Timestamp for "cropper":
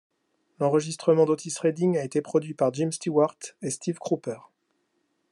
3.99-4.39